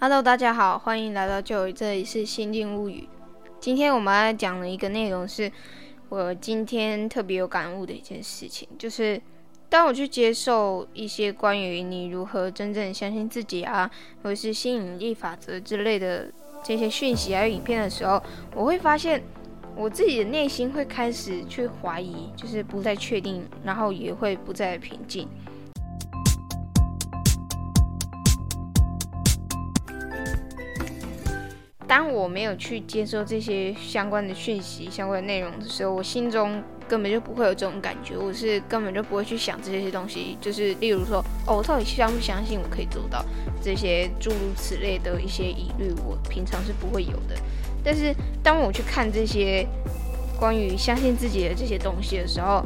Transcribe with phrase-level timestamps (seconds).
[0.00, 3.08] Hello，大家好，欢迎来到旧语，这里是心境物语。
[3.58, 5.50] 今天我们要讲的一个内容是
[6.08, 9.20] 我今天特别有感悟的一件事情，就是
[9.68, 13.90] 当我去接受一些关于你如何真正相信自己啊，
[14.22, 16.30] 或者是吸引力法则之类的
[16.62, 18.22] 这些讯息还有影片的时候，
[18.54, 19.20] 我会发现
[19.74, 25.26] 我自己的内心会开始去怀疑，就是不再确定，然后也会不再平静。
[31.88, 40.36] 当我没有去接受这些相关的讯息、相关的内容的时候，我心中根本就不会有这种感觉，我是根本就不会去想这些东西。
[40.38, 43.24] 就是例如说，哦，我到底相不相信我可以做到
[43.62, 47.34] 这些诸如此类的一些疑虑，我平常是不会有的。
[47.82, 49.66] 但是当我去看这些
[50.38, 52.62] 关于相信自己的这些东西的时候，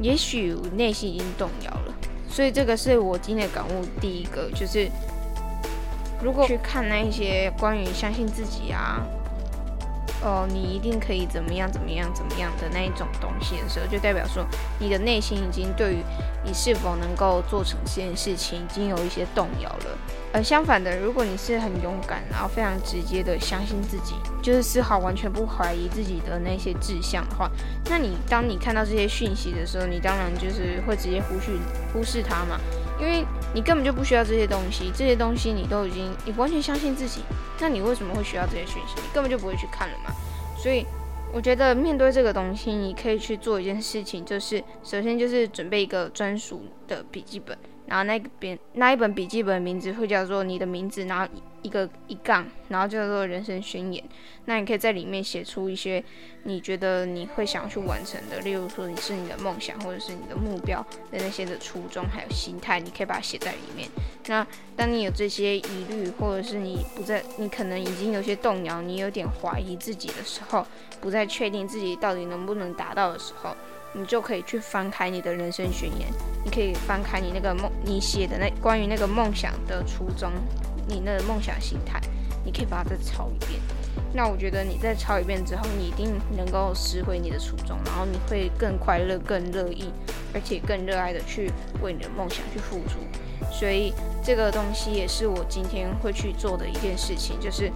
[0.00, 1.94] 也许我内心已经动摇了。
[2.28, 4.88] 所以这个是我今天的感悟，第一个就是。
[6.22, 9.02] 如果去看那一些关于相信自己啊，
[10.22, 14.44] 哦，你一定可以怎么样怎么样怎么样的那一种东西的时候，就代表说
[14.78, 15.98] 你的内心已经对于
[16.42, 19.98] 你是否能够做成这件事情已经有一些动摇了。
[20.32, 27.50] 而相反的，如果你是很勇敢，然后非常直接的相信自己，就是丝毫完全不怀疑自己的那些志向的话，
[27.88, 31.58] 那你当你看到这些讯息的时候，你当然就是会直接忽视
[31.92, 32.58] 忽视它嘛。
[32.98, 37.20] 因为你根本就不需要这些东西，这些东西你都已经，你完全相信自己，
[37.60, 38.94] 那你为什么会需要这些讯息？
[38.96, 40.14] 你根本就不会去看了嘛。
[40.56, 40.86] 所以
[41.32, 47.56] 我觉得面对这个东西，你可以去做一件事情，就是首先就是准备一个专属的笔记本。
[47.86, 51.26] 然后那边那一本笔记本名字会叫做你的名字，然后
[51.62, 54.02] 一个一杠，然后叫做人生宣言。
[54.44, 56.02] 那你可以在里面写出一些
[56.44, 63.88] 你觉得你会想要去完成的，例如说你是你的梦想或者是你的目标的那些的初衷还有心态，你可以把它写在里面。
[64.26, 70.66] 那当你有这些疑虑，或者是你不再，你可能已经有些动摇，你有点怀疑自己的时候，
[71.00, 73.56] 不再确定自己到底能不能达到的时候。
[73.92, 76.06] 你就可以去翻开你的人生宣言，
[76.46, 80.30] 你可以翻开你那个梦，你写的那关于那个梦想的初衷，
[80.86, 82.00] 你那个梦想心态，
[82.44, 83.60] 你可以把它再抄一遍。
[84.14, 89.92] 那我觉得你再抄一遍之后，你一定能够拾回你的初衷，然后你会更快乐、更乐意，
[90.32, 91.50] 而且更热爱的去
[91.82, 93.00] 为你的梦想去付出。
[93.50, 93.92] 所以
[94.22, 97.72] 这个东西也是我今天会去做的一件事情，就是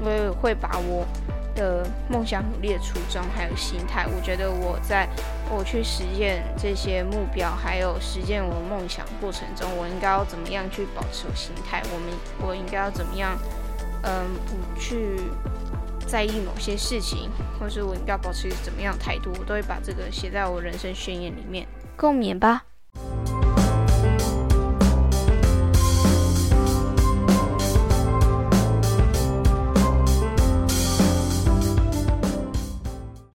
[0.00, 1.04] 我会把我。
[1.54, 5.08] 的梦想、努力的初衷，还有心态，我觉得我在
[5.50, 11.82] 我去实现这些目标，还有实现我梦想过程中，我应该要怎么样去保持我心态？
[11.92, 12.08] 我们
[12.46, 13.38] 我应该要怎么样？
[14.04, 15.20] 嗯，不去
[16.06, 17.30] 在意某些事情，
[17.60, 19.30] 或是我应该保持怎么样态度？
[19.38, 21.66] 我都会把这个写在我人生宣言里面。
[21.96, 22.64] 共勉吧。